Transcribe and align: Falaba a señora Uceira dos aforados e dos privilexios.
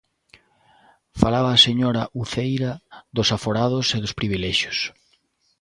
Falaba 1.21 1.49
a 1.53 1.61
señora 1.67 2.03
Uceira 2.21 2.71
dos 3.15 3.29
aforados 3.37 3.87
e 3.95 3.97
dos 4.03 4.15
privilexios. 4.19 4.77